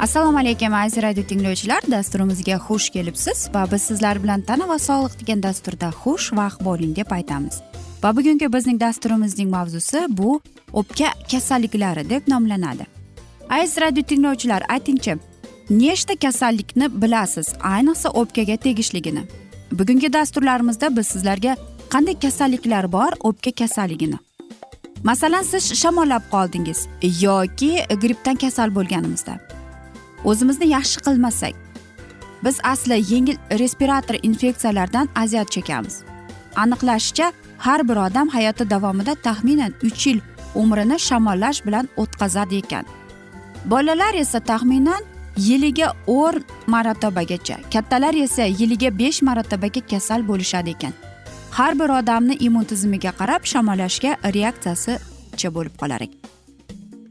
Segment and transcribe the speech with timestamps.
[0.00, 1.82] assalomu alaykum aziz radio tinglovchilar.
[1.90, 6.96] Dasturimizga xush kelibsiz va biz sizlar bilan tana va sog'liq degan dasturda xush vaqt bo'ling
[6.96, 7.60] deb aytamiz.
[8.02, 10.40] Va bugungi bizning dasturimizning mavzusi bu
[10.72, 12.86] o'pka kasalliklari deb nomlanadi.
[13.50, 15.18] Aziz radio tinglovchilar aytingchi
[15.70, 19.22] nechta kasallikni bilasiz ayniqsa o'pkaga tegishligini?
[19.72, 21.56] Bugungi dasturlarimizda biz sizlarga
[21.92, 24.18] qanday kasalliklar bor o'pka kasalligini?
[25.04, 26.88] Masalan siz shamollab qoldingiz
[27.20, 27.72] yoki
[28.02, 29.59] grippdan kasal bo'lganimizda.
[30.24, 31.54] O'zimizni yaxshi qilmasak
[32.44, 36.02] biz asli yengil respirator infeksiyalardan aziyat chekamiz.
[36.56, 40.20] Aniqlashicha har bir odam hayoti davomida taxminan uch yil
[40.54, 42.84] umrini shamollash bilan o'tkazadi ekan.
[43.64, 45.02] Bolalar esa taxminan
[45.36, 50.92] yiliga o'n marotabagacha kattalar esa yiliga besh marotabaga kasal bo'lishadi ekan.
[51.50, 56.20] Har bir odamni immun tizimiga qarab shamollashga reaksiyasicha bo'lib qolar ekan?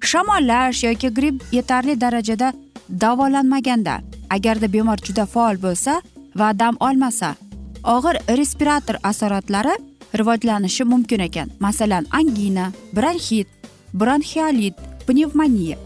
[0.02, 2.54] Shamollash yoki gripp yetarli darajada
[2.90, 4.02] davolanmaganda.
[4.30, 6.02] Agarda bemor juda faol bo'lsa
[6.36, 7.36] va dam olmasa
[7.84, 9.76] og'ir respirator asoratlari
[10.18, 11.50] rivojlanishi mumkin ekan.
[11.60, 13.48] Masalan angina bronxit
[13.94, 14.76] bronxialit
[15.08, 15.78] pnevmoniya.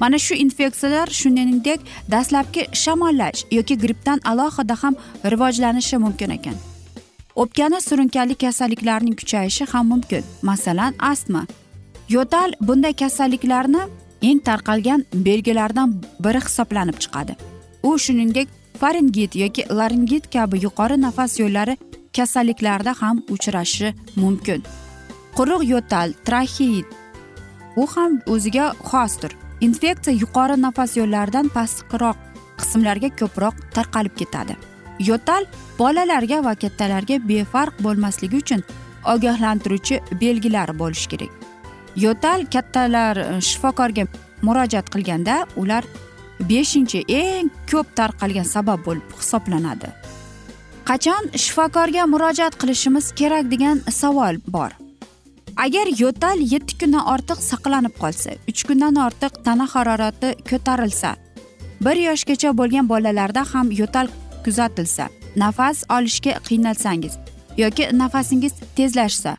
[0.00, 1.80] Mana shu infeksiyalar shuningdek
[2.10, 4.94] dastlabki shamollash yoki grippdan alohida ham
[5.24, 6.54] rivojlanishi mumkin ekan.
[7.36, 10.24] O'pkani surunkali kasalliklarning kuchayishi ham mumkin.
[10.42, 11.46] Masalan astma.
[12.08, 13.82] Yo'tal bunday kasalliklarni
[14.28, 15.88] eng tarqalgan belgilardan
[16.24, 17.32] biri hisoblanib chiqadi.
[17.88, 18.48] U shuningdek
[18.80, 21.74] faringit yoki laringit kabi yuqori nafas yo'llari
[22.16, 23.88] kasalliklarida ham uchrashi
[24.22, 24.60] mumkin.
[25.36, 26.86] Quruq yo'tal traxeit
[27.76, 29.32] u ham o'ziga xosdir.
[29.66, 32.16] Infeksiya yuqori nafas yo'llaridan pastqiroq
[32.60, 34.54] qismlarga ko'proq tarqalib ketadi.
[35.08, 35.42] Yo'tal
[35.78, 38.60] bolalarga va kattalarga befarq bo'lmasligi uchun
[39.14, 41.43] ogohlantiruvchi belgilar bo'lishi kerak.
[41.96, 44.06] Yo'tal kattalar e, shifokorga
[44.42, 45.84] murojaat qilganda ular
[46.50, 49.88] beshinchi eng ko'p tarqalgan sabab bo'lib hisoblanadi.
[50.88, 54.70] Qachon shifokorga murojaat qilishimiz kerak degan savol bor.
[55.56, 61.10] Agar yo'tal yetti kundan ortiq saqlanib qolsa uch kundan ortiq tana harorati ko'tarilsa
[61.84, 64.08] bir yoshgacha bo'lgan bolalarda ham yo'tal
[64.44, 67.14] kuzatilsa nafas olishga qiynalsangiz
[67.56, 69.36] yoki nafasingiz tezlashsa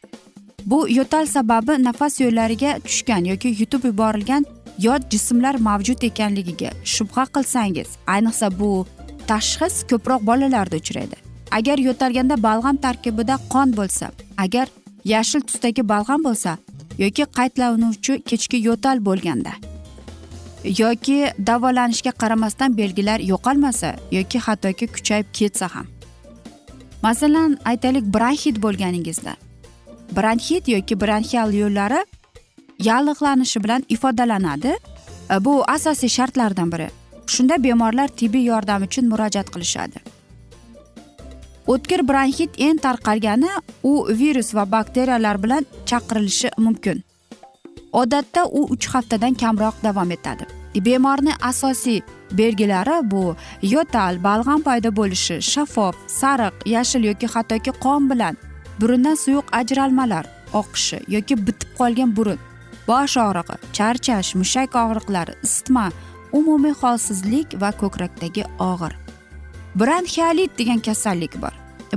[0.65, 4.45] bu yo'tal sababi nafas yo'llariga tushgan yoki yutib yuborilgan
[4.79, 8.85] yot jismlar mavjud ekanligiga shubha qilsangiz ayniqsa bu
[9.27, 11.15] tashxis ko'proq bolalarda uchraydi.
[11.51, 14.67] Agar yo'talganda balg'am tarkibida qon bo'lsa agar
[15.05, 16.57] yashil tusdagi balg'am bo'lsa
[17.03, 19.53] yoki qaytlanuvchi kechki yo'tal bo'lganda
[20.83, 21.17] yoki
[21.47, 25.87] davolanishga qaramasdan belgilar yo'qolmasa yoki hattoki kuchayib ketsa ham.
[27.03, 29.44] Masalan aytaylik bronxit bo'lganingizda
[30.11, 32.01] bronxit yoki bronxial yo'llari
[32.79, 34.75] yallig'lanishi bilan ifodalanadi.
[35.31, 36.89] E, bu asosiy shartlardan biri.
[37.27, 40.03] Shunda bemorlar tibbiy yordam uchun murojaat qilishadi.
[41.67, 43.49] O'tkir bronxit eng tarqalgani
[43.83, 47.03] u virus va bakteriyalar bilan chaqirilishi mumkin.
[47.91, 50.45] Odatda u uch haftadan kamroq davom etadi.
[50.85, 52.01] Bemorni asosiy
[52.31, 58.37] belgilari bu yo'tal balg'am paydo bo'lishi shaffof sariq yashil yoki hattoki qon bilan
[58.79, 62.39] burundan suyuq ajralmalar oqishi yoki bitib qolgan burun
[62.87, 65.85] bosh og'rig'i charchash mushak og'riqlari isitma
[66.39, 68.93] umumiy holsizlik va ko'krakdagi og'ir.
[69.79, 71.53] Bronxialit degan kasallik bor.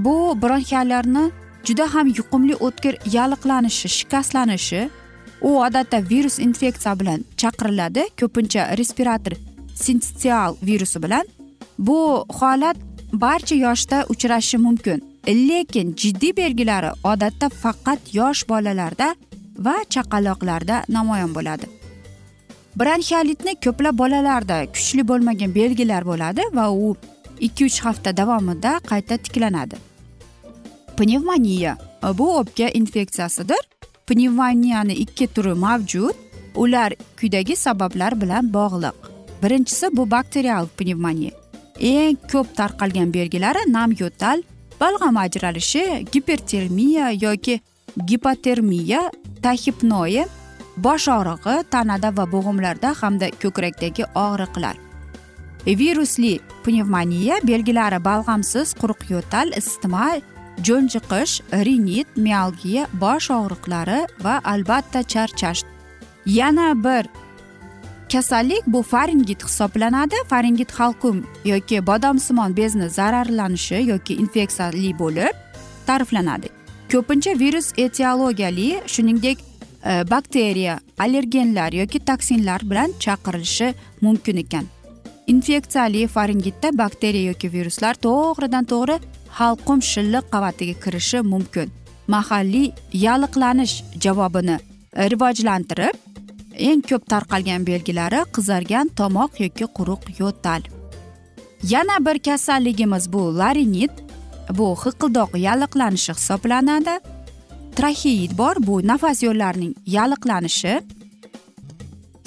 [0.06, 1.24] Bu bronxiallarni
[1.66, 4.90] juda ham yuqumli o'tkir yalliqlanishi shikastlanishi
[5.40, 9.34] u odatda virus infeksiya bilan chaqiriladi ko'pincha respirator
[9.74, 11.26] sinstial virusi bilan.
[11.78, 12.76] Bu holat
[13.12, 15.07] barcha yoshda uchrashi mumkin.
[15.26, 19.14] Lekin jiddiy belgilari odatda faqat yosh bolalarda
[19.58, 21.66] va chaqaloqlarda namoyon bo'ladi.
[22.78, 26.96] Bronxialitni ko'plab bolalarda kuchli bo'lmagan belgilar bo'ladi va u
[27.40, 29.76] ikki uch hafta davomida qayta tiklanadi.
[30.96, 31.76] Pnevmoniya
[32.18, 33.62] bu o'pka infeksiyasidir.
[34.06, 36.14] Pnevmoniyani ikki turi mavjud
[36.54, 38.96] ular quyidagi sabablar bilan bog'liq.
[39.42, 41.30] Birinchisi bu bakterial pnevmoniya.
[41.80, 44.42] Eng ko'p tarqalgan belgilari nam yo'tal
[44.80, 47.60] balg'am ajralishi gipertermiya yoki
[48.06, 49.00] gipotermiya
[49.42, 50.24] tahipnoya
[50.76, 54.76] bosh og'rig'i tanada va bo'g'imlarda hamda ko'krakdagi og'riqlar.
[55.80, 56.34] Virusli
[56.64, 60.06] pnevmoniya belgilari balg'amsiz quruq yo'tal isitma
[60.66, 61.34] jo'njiqish
[61.66, 65.62] rinit mialgiya bosh og'riqlari va albatta charchash.
[66.26, 67.04] Yana bir
[68.08, 70.14] kasallik bu faringit hisoblanadi.
[70.28, 75.34] Faringit halqum yoki bodomsimon bezni zararlanishi yoki infeksiyali bo'lib
[75.86, 76.48] ta'riflanadi.
[76.92, 79.38] Ko'pincha virus etiologiyali shuningdek
[79.84, 84.64] e, bakteriya allergenlar yoki toksinlar bilan chaqirilishi mumkin ekan.
[85.26, 88.98] Infeksiyali faringitda bakteriya yoki viruslar to'g'ridan to'g'ri
[89.30, 91.68] halqum shilliq qavatiga kirishi mumkin.
[92.08, 94.58] Mahalliy yalliqlanish javobini
[94.96, 96.07] rivojlantirib
[96.58, 100.62] eng ko'p tarqalgan belgilari qizargan tomoq yoki quruq yo'tal.
[101.62, 103.94] Yana bir kasalligimiz bu larinit
[104.58, 106.94] bu hiqildoq yalliqlanishi hisoblanadi.
[107.76, 110.74] Traxeit bor bu nafas yo'llarining yalliqlanishi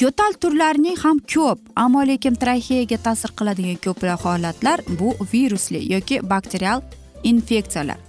[0.04, 6.80] yo'tal turlarining ham ko'p ammo lekin traxeyaga ta'sir qiladigan ko'plab holatlar bu virusli yoki bakterial
[7.24, 8.00] infeksiyalar.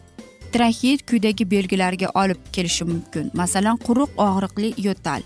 [0.53, 3.31] Traxeit quyidagi belgilarga olib kelishi mumkin.
[3.41, 5.23] Masalan quruq og'riqli yo'tal.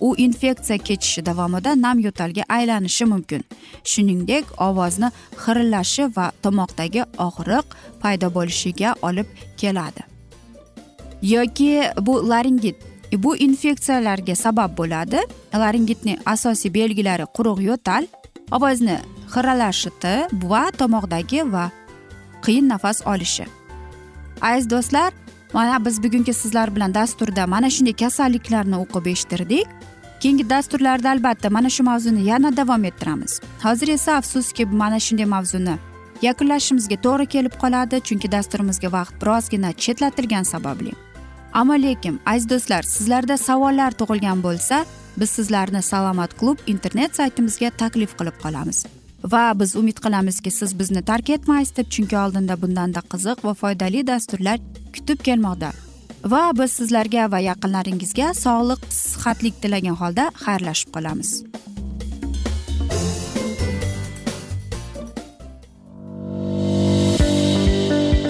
[0.00, 3.44] U infeksiya kechishi davomida nam yo'talga aylanishi mumkin.
[3.84, 5.08] Shuningdek ovozni
[5.42, 7.66] xirillashi va tomoqdagi og'riq
[8.02, 10.02] paydo bo'lishiga olib keladi.
[11.22, 12.76] Yoki bu laringit.
[13.12, 15.20] Bu infeksiyalarga sabab bo'ladi.
[15.54, 18.06] Laringitning asosiy belgilari quruq yo'tal
[18.52, 18.98] ovozni
[19.32, 20.14] xiralashiti
[20.50, 21.70] va tomoqdagi va
[22.44, 23.46] qiyin nafas olishi.
[24.40, 25.12] Aziz do'stlar
[25.52, 29.66] mana biz bugungi sizlar bilan dasturda mana shunday kasalliklarni o'qib eshittirdik.
[30.20, 33.40] Keyingi dasturlarda albatta mana shu mavzuni yana davom ettiramiz.
[33.62, 35.76] Hozir esa afsuski mana shunday mavzuni
[36.22, 40.92] yakunlashimizga to'g'ri kelib qoladi chunki dasturimizga vaqt birozgina chetlatilgani sababli.
[41.52, 44.84] Ammo lekin aziz do'stlar sizlarda savollar tug'ilgan bo'lsa
[45.20, 48.86] biz sizlarni salomat klub internet saytimizga taklif qilib qolamiz.
[49.24, 54.06] Va biz umid qilamizki siz bizni tark etmaysiz deb chunki oldinda bundanda qiziq va foydali
[54.06, 54.58] dasturlar
[54.94, 55.72] kutib kelmoqda.
[56.24, 61.30] Va biz sizlarga va yaqinlaringizga sog'lik sihatlik tilagan holda xayrlashib qolamiz.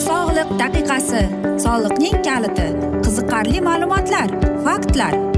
[0.08, 1.24] Sog'liq daqiqasi
[1.64, 2.68] soliqning kaliti
[3.04, 4.28] qiziqarli ma'lumotlar
[4.64, 5.37] faktlar.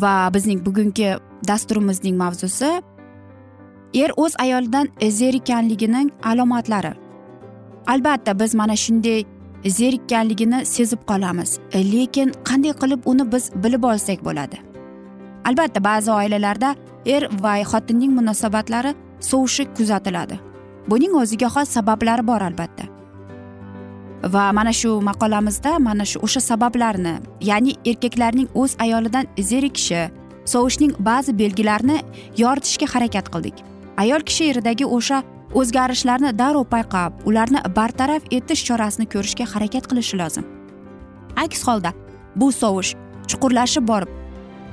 [0.00, 1.16] Va bizning bugungi
[1.48, 2.82] dasturimizning mavzusi.
[3.94, 6.92] Er o'z ayolidan zerikkanligining alomatlari.
[7.86, 9.24] Albatta biz mana shunday
[9.66, 14.58] zerikkanligini sezib qolamiz lekin qanday qilib uni biz bilib olsak bo'ladi?
[15.44, 16.74] Albatta ba'zi oilalarda
[17.06, 20.38] er va xotinning munosabatlari sovishi kuzatiladi.
[20.90, 22.91] Buning o'ziga xos sabablari bor albatta.
[24.22, 30.10] Va mana shu maqolamizda mana shu o'sha sabablarni ya'ni erkaklarning o'z ayolidan zerikishi
[30.44, 31.98] sovishning ba'zi belgilarini
[32.36, 33.56] yoritishga harakat qildik.
[33.96, 35.22] Ayol kishi eridagi o'sha
[35.54, 40.44] o'zgarishlarni darrov payqab ularni bartaraf etish chorasini ko'rishga harakat qilishi lozim.
[41.44, 41.92] Aks holda
[42.36, 42.94] bu sovish
[43.30, 44.10] chuqurlashib borib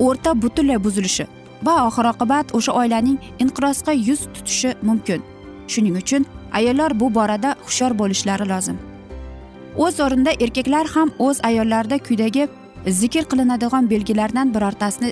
[0.05, 1.25] o'rta butunlay buzilishi
[1.63, 5.21] va oxir oqibat o'sha oilaning inqirozga yuz tutishi mumkin.
[5.67, 8.88] Shuning uchun ayollar bu borada hushyor bo'lishlari lozim.
[9.83, 12.47] O'z o'rnida erkaklar ham o'z ayollarida quyidagi
[12.99, 15.11] zikr qilinadigan belgilardan birortasini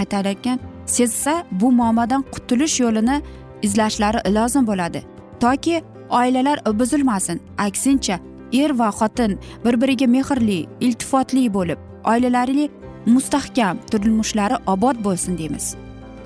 [0.00, 0.58] aytadigan
[0.96, 3.16] sezsa bu muammodan qutulish yo'lini
[3.62, 5.00] izlashlari lozim bo'ladi.
[5.40, 8.16] Toki oilalar buzilmasin aksincha
[8.52, 11.78] er va xotin bir biriga mehrli iltifotli bo'lib
[12.12, 12.68] oilalari
[13.06, 15.74] mustahkam turmushlari obod bo'lsin deymiz.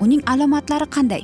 [0.03, 1.23] Uning alomatlari qanday?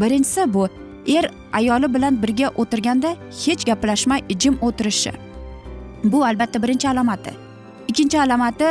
[0.00, 0.68] Birinchisi bu
[1.16, 3.10] er ayoli bilan birga o'tirganda
[3.44, 5.29] hech gaplashmay jim o'tirishi.
[6.04, 7.32] Bu albatta birinchi alomati.
[7.88, 8.70] Ikkinchi alomati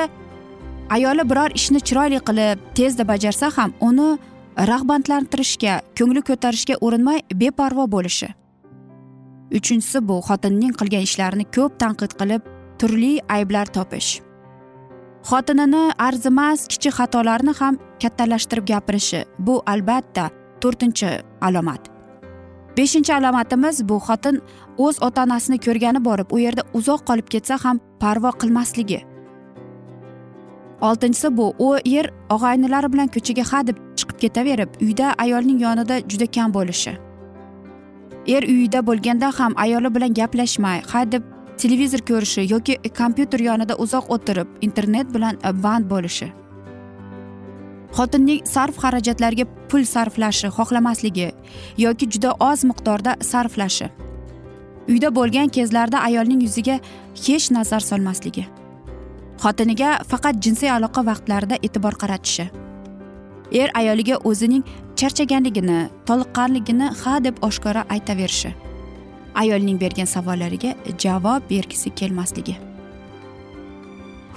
[0.90, 4.10] ayoli biror ishni chiroyli qilib tezda bajarsa ham uni
[4.72, 8.30] rag'batlantirishga ko'ngli ko'tarishga urinmay beparvo bo'lishi.
[9.58, 12.42] Uchinchisi bu xotinning qilgan ishlarini ko'p tanqid qilib
[12.80, 14.10] turli ayblar topish.
[15.30, 20.30] Xotinini arzimas kichik xatolarni ham kattalashtirib gapirishi bu albatta
[20.62, 21.10] to'rtinchi
[21.42, 21.99] alomat
[22.80, 24.36] beshinchi alomatimiz bu xotin
[24.86, 29.00] o'z ota onasini ko'rgani borib u yerda uzoq qolib ketsa ham parvo qilmasligi.
[30.88, 31.68] Oltinchisi bu u
[31.98, 32.06] er
[32.36, 36.94] og'aynilari bilan ko'chaga ha deb chiqib ketaverib uyda ayolning yonida juda kam bo'lishi.
[38.36, 41.24] Er uyida bo'lganda ham ayoli bilan gaplashmay ha deb
[41.62, 46.28] televizor ko'rishi yoki kompyuter yonida uzoq o'tirib internet bilan band bo'lishi.
[47.98, 51.32] Xotinning sarf xarajatlarga pul sarflashi xohlamasligi
[51.78, 53.90] yoki juda oz miqdorda sarflashi.
[54.90, 56.80] Uyda bo'lgan kezlarda ayolning yuziga
[57.26, 58.46] hech nazar solmasligi.
[59.44, 62.50] Xotiniga faqat jinsiy aloqa vaqtlarida e'tibor qaratishi.
[63.52, 64.64] Er ayoliga o'zining
[65.00, 68.54] charchaganligini toliqqanligini ha deb oshkora aytaverishi.
[69.36, 72.56] Ayolning bergan savollariga javob bergisi kelmasligi.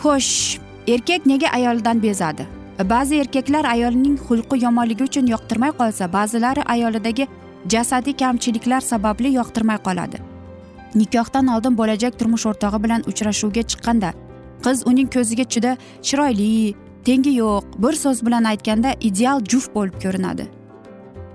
[0.02, 0.58] Xo'sh
[0.94, 2.46] erkak nega ayoldan bezadi?
[2.78, 7.26] Ba'zi erkaklar ayolning xulqi yomonligi uchun yoqtirmay qolsa ba'zilari ayolidagi
[7.68, 10.18] jasadiy kamchiliklar sababli yoqtirmay qoladi.
[10.94, 14.10] Nikohdan oldin bo'lajak turmush o'rtog'i bilan uchrashuvga chiqqanda
[14.64, 16.74] qiz uning ko'ziga juda chiroyli
[17.04, 20.44] tengi yo'q bir so'z bilan aytganda ideal juft bo'lib ko'rinadi.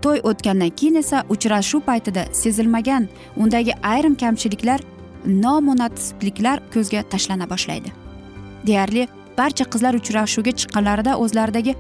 [0.02, 4.80] To'y o'tgandan keyin esa uchrashuv paytida sezilmagan undagi ayrim kamchiliklar
[5.26, 7.90] nomunosibliklar ko'zga tashlana boshlaydi.
[8.68, 11.74] Deyarli barcha qizlar uchrashuvga chiqqanlarida o'zlaridagi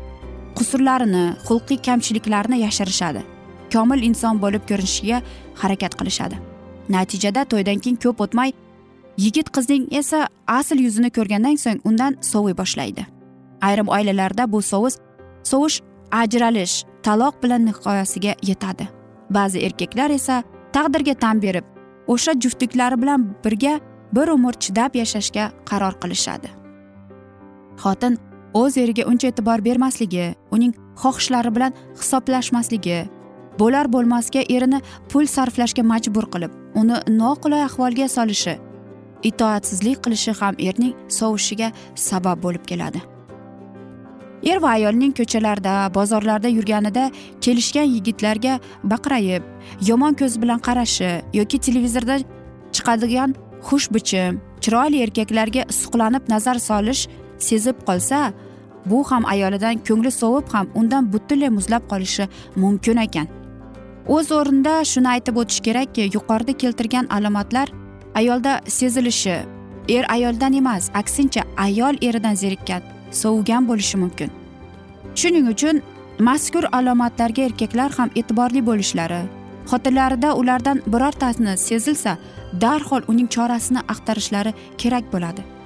[0.57, 3.21] qusurlarini xulqiy kamchiliklarini yashirishadi.
[3.73, 5.21] Komil inson bo'lib ko'rinishga
[5.61, 6.37] harakat qilishadi.
[6.95, 8.53] Natijada to'ydan keyin ko'p o'tmay
[9.23, 10.27] yigit qizning esa
[10.59, 13.03] asl yuzini ko'rgandan so'ng undan soviy boshlaydi.
[13.67, 14.99] Ayrim oilalarda bu sovus
[15.51, 18.87] sovish ajralish taloq bilan nihoyasiga yetadi.
[19.29, 20.43] Ba'zi erkaklar esa
[20.75, 21.65] taqdirga tan berib
[22.13, 23.79] o'sha juftliklari bilan birga
[24.15, 26.49] bir umr chidab yashashga qaror qilishadi.
[27.84, 28.17] Xotin
[28.62, 33.00] o'z eriga uncha e'tibor bermasligi uning xohishlari bilan hisoblashmasligi
[33.60, 34.79] bo'lar bo'lmasga erini
[35.12, 38.55] pul sarflashga majbur qilib uni noqulay ahvolga solishi
[39.29, 41.72] itoatsizlik qilishi ham erning sovushiga
[42.07, 43.01] sabab bo'lib keladi.
[44.43, 47.10] Er va ayolning ko'chalarda bozorlarda yurganida
[47.41, 48.60] kelishgan yigitlarga
[48.91, 49.43] baqrayib
[49.89, 52.17] yomon ko'z bilan qarashi yoki televizorda
[52.75, 53.34] chiqadigan
[53.67, 57.07] xush bichim chiroyli erkaklarga suqlanib nazar solish
[57.39, 58.34] sezib qolsa
[58.86, 63.27] bu ham ayolidan ko'ngli sovib ham undan butunlay muzlab qolishi mumkin ekan.
[64.15, 67.67] O'z o'rnida shuni aytib o'tish kerakki yuqorida keltirgan alomatlar
[68.15, 69.38] ayolda sezilishi
[69.96, 74.29] er ayoldan emas aksincha ayol eridan zerikkan sovigan bo'lishi mumkin.
[75.15, 75.82] Shuning uchun
[76.20, 79.22] mazkur alomatlarga erkaklar ham e'tiborli bo'lishlari
[79.72, 82.17] xotinlarida ulardan birortasini sezilsa
[82.62, 85.56] darhol uning chorasini axtarishlari kerak bo'ladi.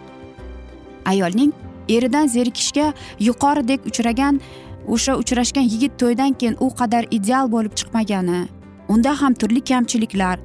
[1.06, 1.54] Ayolning
[1.90, 4.42] eridan zerikishga yuqoridek uchragan
[4.88, 8.40] o'sha uchrashgan yigit to'ydan keyin u qadar ideal bo'lib chiqmagani
[8.94, 10.40] unda ham turli kamchiliklar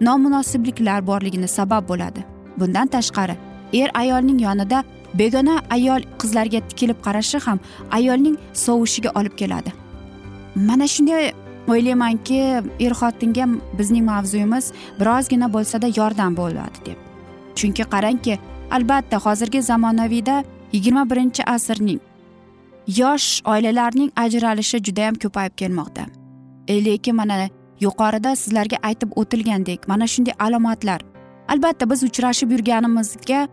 [0.00, 2.24] nomunosibliklar borligini sabab bo'ladi.
[2.58, 3.36] Bundan tashqari
[3.72, 9.72] er ayolning yonida begona ayol qizlarga tikilib qarashi ham ayolning sovushiga olib keladi.
[10.54, 11.32] Mana shunday
[11.68, 12.40] o'ylaymanki
[12.86, 13.46] er xotinga
[13.78, 16.98] bizning mavzuyimiz birozgina bo'lsada yordam bo'ladi deb.
[17.58, 18.38] Chunki qarangki
[18.70, 22.00] albatta hozirgi zamonaviyda yigirma birinchi asrning
[22.86, 26.04] yosh oilalarning ajralishi judayam ko'payib kelmoqda.
[26.68, 27.48] Lekin mana
[27.80, 31.00] yuqorida sizlarga aytib o'tilgandek mana shunday alomatlar.
[31.48, 33.48] Albatta biz uchrashib yurganimizga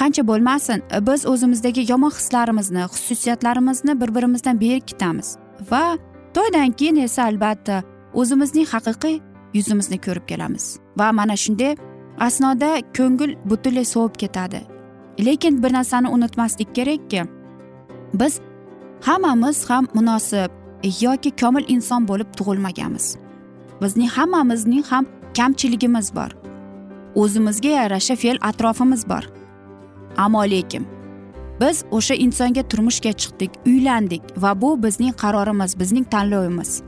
[0.00, 5.36] qancha bo'lmasin biz o'zimizdagi yomon hislarimizni xususiyatlarimizni bir birimizdan berkitamiz
[5.70, 5.98] va
[6.34, 7.82] to'ydan keyin esa albatta
[8.14, 9.20] o'zimizning haqiqiy
[9.54, 10.64] yuzimizni ko'rib kelamiz.
[10.98, 11.76] Va mana shunday
[12.20, 14.60] asnoda ko'ngil butunlay sovib ketadi.
[15.24, 17.22] Lekin bir narsani unutmaslik kerakki
[18.14, 18.40] biz
[19.00, 20.50] hammamiz ham munosib
[21.00, 23.16] yoki komil inson bo'lib tug'ilmaganmiz.
[23.82, 26.30] Bizning hammamizning ham kamchiligimiz bor.
[27.14, 29.24] O'zimizga yarasha fe'l atrofimiz bor.
[30.16, 30.86] Ammo lekin
[31.60, 36.82] biz o'sha insonga turmushga chiqdik uylandik va bu bizning qarorimiz bizning tanlovimiz.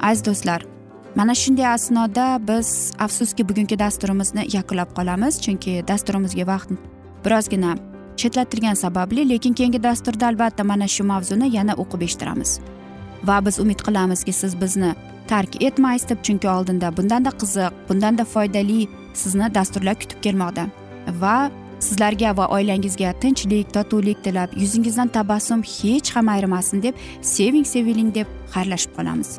[0.00, 0.75] Aziz do'stlar
[1.16, 6.70] mana shunday asnoda biz afsuski bugungi dasturimizni yakunlab qolamiz chunki dasturimizga vaqt
[7.24, 7.70] birozgina
[8.20, 12.60] chetlatilgani sababli lekin keyingi dasturda albatta mana shu mavzuni yana o'qib eshittiramiz.
[13.28, 14.94] Va biz umid qilamizki siz bizni
[15.28, 18.80] tark etmaysiz deb chunki oldinda bundanda qiziq bundanda foydali
[19.14, 20.64] sizni dasturlar kutib kelmoqda.
[21.22, 21.50] Va
[21.80, 26.94] sizlarga va oilangizga tinchlik totuvlik tilab yuzingizdan tabassum hech ham ayrimasin deb
[27.36, 29.38] seving seviling deb xayrlashib qolamiz.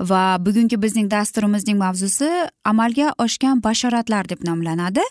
[0.00, 2.30] Va bugungi bizning dasturimizning mavzusi
[2.64, 5.02] amalga oshgan bashoratlar deb nomlanadi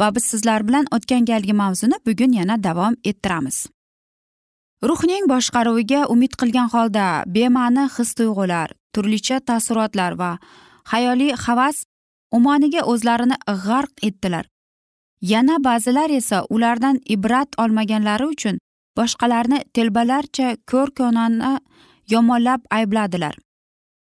[0.00, 3.66] va biz sizlar bilan o'tgan galgi mavzuni bugun yana davom ettiramiz.
[4.82, 10.38] Ruhning boshqaruviga umid qilgan holda bema'ni his tuyg'ular turlicha taassurotlar va
[10.92, 11.84] hayoliy havas
[12.32, 14.44] umoniga o'zlarini g'arq etdilar.
[15.20, 18.58] Yana ba'zilar esa ulardan ibrat olmaganlari uchun
[18.96, 21.58] boshqalarni telbalarcha ko'r konani
[22.12, 23.34] yomonlab aybladilar.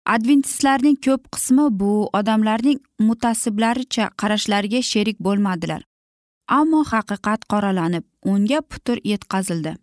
[0.07, 5.83] Adventistlarning ko'p qismi bu odamlarning mutasiblaricha qarashlariga sherik bo'lmadilar.
[6.49, 9.77] Ammo haqiqat qoralanib unga putur yetkazildi.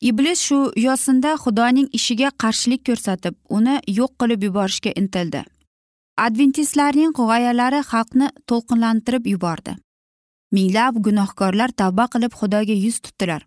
[0.00, 5.44] Iblis shu yo'sinda xudoning ishiga qarshilik ko'rsatib uni yo'q qilib yuborishga intildi.
[6.26, 9.76] Adventistlarning g'oyalari xalqni to'lqinlantirib yubordi.
[10.56, 13.42] Minglab gunohkorlar tavba qilib xudoga yuz tutdilar.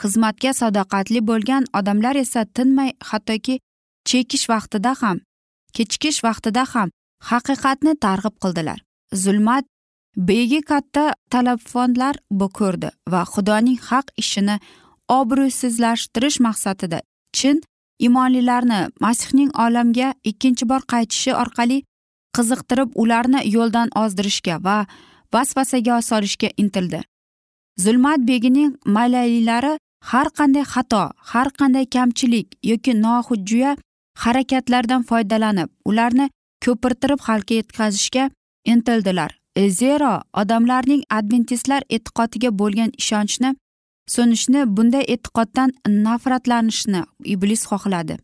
[0.00, 3.60] Xizmatga sadoqatli bo'lgan odamlar esa tinmay hattoki
[4.08, 5.18] chekish vaqtida ham
[5.76, 6.88] kechikish vaqtida ham
[7.30, 8.78] haqiqatni targ'ib qildilar.
[9.22, 9.64] Zulmat
[10.28, 12.14] begi katta talafonlar
[12.58, 14.56] ko'rdi va xudoning haq ishini
[15.18, 16.98] obro'sizlashtirish maqsadida
[17.36, 17.56] chin
[18.06, 21.78] imonlilarni masihning olamga ikkinchi bor qaytishi orqali
[22.36, 24.78] qiziqtirib ularni yo'ldan ozdirishga va
[25.34, 27.00] vasvasaga solishga intildi.
[27.84, 29.74] Zulmat begining malayilari
[30.10, 33.76] har qanday xato har qanday kamchilik yoki nohujjuya
[34.24, 36.30] harakatlardan foydalanib ularni
[36.64, 38.30] ko'pirtirib xalqqa yetkazishga
[38.64, 39.30] intildilar.
[39.56, 43.50] E, zero odamlarning adventistlar e'tiqodiga bo'lgan ishonchni
[44.14, 45.74] so'nishni bunday e'tiqoddan
[46.06, 47.02] nafratlanishni
[47.34, 48.18] iblis xohladi.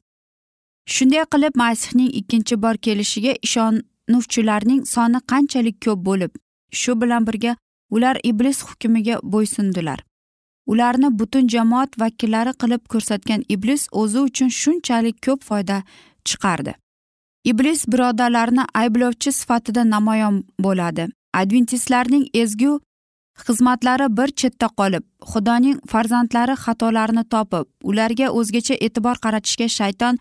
[0.94, 6.32] Shunday qilib masihning ikkinchi bor kelishiga ishonuvchilarning soni qanchalik ko'p bo'lib
[6.80, 7.52] shu bilan birga
[7.90, 9.98] ular iblis hukmiga bo'ysundilar.
[10.66, 15.82] Ularni butun jamoat vakillari qilib ko'rsatgan iblis o'zi uchun shunchalik ko'p foyda
[16.28, 16.74] chiqardi.
[17.44, 21.08] Iblis birodarlarni ayblovchi sifatida namoyon bo'ladi.
[21.40, 22.72] Adventistlarning ezgu
[23.44, 30.18] xizmatlari bir chetda qolib xudoning farzandlari xatolarini topib ularga o'zgacha e'tibor qaratishga shayton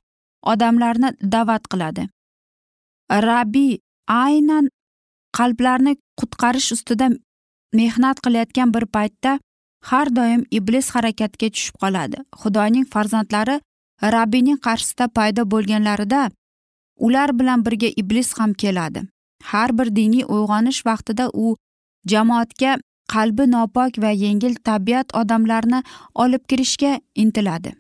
[0.54, 2.08] odamlarni da'vat qiladi.
[3.30, 3.72] Rabbiy
[4.08, 4.70] aynan
[5.38, 7.08] qalblarni qutqarish ustida
[7.80, 9.40] mehnat qilayotgan bir paytda
[9.90, 12.18] har doim iblis harakatga tushib qoladi.
[12.42, 13.60] Xudoning farzandlari
[14.16, 16.22] rabbiyning qarshisida paydo bo'lganlarida
[17.06, 19.02] ular bilan birga iblis ham keladi.
[19.52, 21.56] Har bir diniy uyg'onish vaqtida u
[22.12, 22.78] jamoatga
[23.14, 25.80] qalbi nopok va yengil tabiat odamlarni
[26.24, 27.72] olib kirishga intiladi.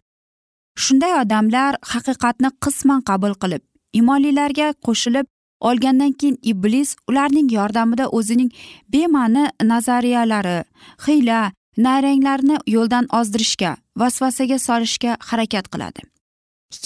[0.83, 3.63] Shunday odamlar haqiqatni qisman qabul qilib
[3.99, 5.27] imonlilarga qo'shilib
[5.69, 8.51] olgandan keyin iblis ularning yordamida o'zining
[8.93, 10.57] bema'ni nazariyalari
[11.05, 16.01] hiyla nayranglarni yo'ldan ozdirishga vasvasaga solishga harakat qiladi.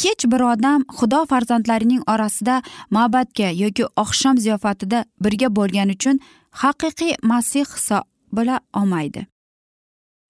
[0.03, 6.19] Hech bir odam xudo farzandlarining orasida ma'batga yoki oqshom ziyofatida birga bo'lgani uchun
[6.51, 9.27] haqiqiy masih hisobila olmaydi.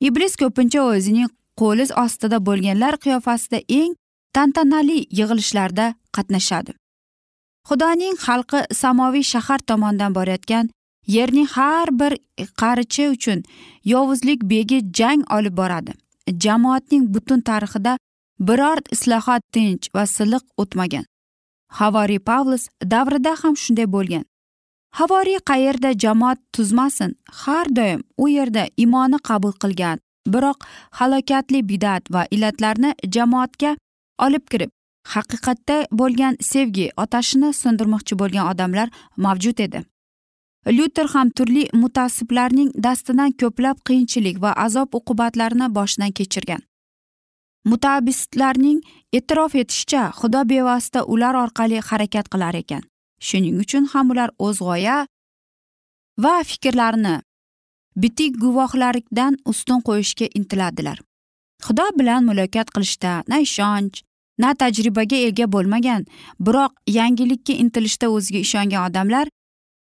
[0.07, 1.29] Iblis ko'pincha o'zining
[1.61, 3.93] qo'li ostida bo'lganlar qiyofasida eng
[4.35, 6.71] tantanali yig'ilishlarda qatnashadi.
[7.69, 10.69] Xudoning xalqi samoviy shahar tomondan borayotgan
[11.07, 12.17] yerning har bir
[12.61, 13.43] qarichi uchun
[13.85, 15.93] yovuzlik begi jang olib boradi.
[16.43, 17.97] Jamoatning butun tarixida
[18.39, 21.05] biror islohot tinch va silliq o'tmagan.
[21.79, 24.23] Havoriy pavlus davrida ham shunday bo'lgan.
[24.99, 29.99] Havoriy qayerda jamoat tuzmasin har doim u yerda imoni qabul qilgan
[30.33, 30.59] biroq
[30.99, 33.75] halokatli bidat va illatlarni jamoatga
[34.25, 34.71] olib kirib
[35.13, 38.87] haqiqatda bo'lgan sevgi otashini so'ndirmoqchi bo'lgan odamlar
[39.25, 39.83] mavjud edi.
[40.67, 46.62] Lyuter ham turli mutassiblarning dastidan ko'plab qiyinchilik va azob uqubatlarni boshidan kechirgan.
[47.71, 48.80] Mutabistlarning
[49.17, 52.84] e'tirof etishicha xudo bevosita ular orqali harakat qilar ekan.
[53.27, 54.97] Shuning uchun ham ular o'z g'oya
[56.23, 57.15] va fikrlarini
[58.01, 60.97] bitik guvohlardan ustun qo'yishga intiladilar.
[61.65, 64.03] Xudo bilan muloqot qilishda na ishonch
[64.38, 66.06] na tajribaga ega bo'lmagan
[66.45, 69.27] biroq yangilikka intilishda o'ziga ishongan odamlar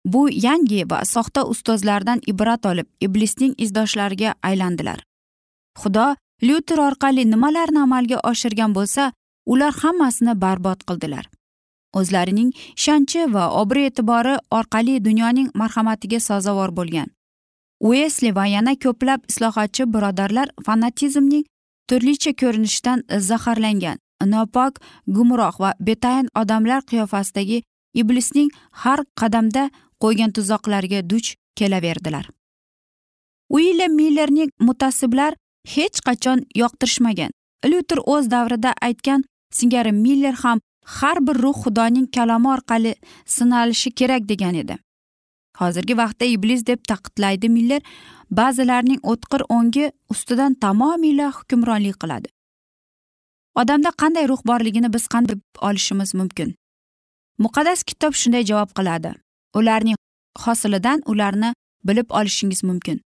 [0.04, 5.04] bu yangi va soxta ustozlardan ibrat olib iblisning izdoshlariga aylandilar.
[5.80, 9.12] Xudo lyuter orqali nimalarni amalga oshirgan bo'lsa
[9.46, 11.28] ular hammasini barbod qildilar.
[11.98, 17.08] O'zlarining ishonchi va obro' e'tibori orqali dunyoning marhamatiga sazovor bo'lgan.
[17.80, 21.44] Uesli va yana ko'plab islohotchi birodarlar fanatizmning
[21.88, 23.98] turlicha ko'rinishidan zaharlangan
[24.32, 27.62] nopok gumroh va betayin odamlar qiyofasidagi
[27.94, 28.50] iblisning
[28.82, 29.70] har qadamda
[30.02, 32.26] qo'ygan tuzoqlariga duch kelaverdilar.
[33.50, 35.34] Uilyam millerning mutasiblar
[35.74, 37.30] hech qachon yoqtirishmagan.
[37.70, 39.24] Lyuter o'z davrida aytgan
[39.58, 42.94] singari miller ham har bir ruh xudoning kalomi orqali
[43.26, 44.76] sinalishi kerak degan edi.
[45.58, 47.82] Hozirgi vaqtda iblis deb taqidlaydi miller
[48.30, 52.28] ba'zilarning o'tqir o'ngi ustidan tamomila hukmronlik qiladi.
[53.60, 55.36] Odamda qanday ruh borligini biz qanday
[55.68, 56.54] olishimiz mumkin?
[57.38, 59.12] Muqaddas kitob shunday javob qiladi.
[59.54, 59.96] Ularning
[60.38, 63.00] hosilidan ularni bilib olishingiz mumkin.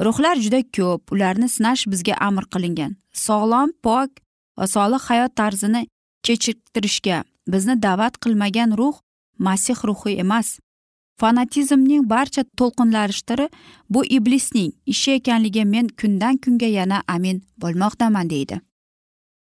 [0.00, 2.96] Ruhlar juda ko'p ularni sinash bizga amr qilingan.
[3.12, 4.10] Sog'lom pok
[4.58, 5.86] va solih hayot tarzini
[6.26, 8.96] kechiktirishga bizni da'vat qilmagan ruh
[9.38, 10.58] masih ruhi emas.
[11.20, 13.48] Fanatizmning barcha to'lqinlanishtiri
[13.90, 18.60] bu iblisning ishi ekanligiga men kundan kunga yana amin bo'lmoqdaman deydi.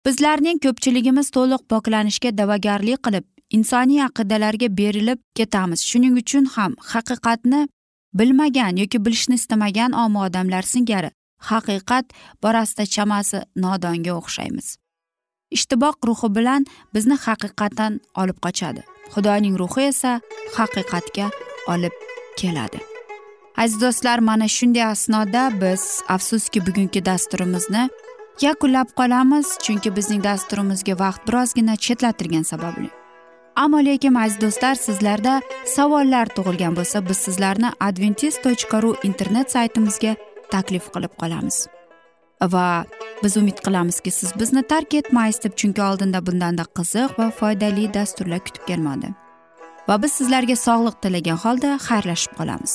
[0.07, 5.81] Bizlarning ko'pchiligimiz to'liq poklanishga da'vogarlik qilib insoniy aqidalarga berilib ketamiz.
[5.91, 7.69] Shuning uchun ham haqiqatni
[8.15, 11.11] bilmagan yoki bilishni istamagan omma odamlar singari
[11.51, 12.05] haqiqat
[12.43, 14.77] borasida chamasi nodonga o'xshaymiz.
[15.57, 18.83] Ishtiboq ruhi bilan bizni haqiqatdan olib qochadi.
[19.15, 20.21] Xudoning ruhi esa
[20.57, 21.31] haqiqatga
[21.73, 21.95] olib
[22.41, 22.81] keladi.
[23.57, 27.89] Aziz do'stlar mana shunday asnoda biz afsuski bugungi dasturimizni
[28.47, 32.96] yakunlab qolamiz chunki bizning dasturimizga vaqt birozgina chetlatilgani sababli.
[33.57, 35.35] Ammo lekin aziz do'stlar sizlarda
[35.75, 40.13] savollar tug'ilgan bo'lsa biz sizlarni adventis tochka ru internet saytimizga
[40.55, 41.59] taklif qilib qolamiz.
[42.55, 42.85] Va
[43.23, 48.45] biz umid qilamizki siz bizni tark etmaysiz deb chunki oldinda bundanda qiziq va foydali dasturlar
[48.47, 49.15] kutib kelmoqda
[49.89, 52.75] va biz sizlarga sog'liq tilagan holda xayrlashib qolamiz.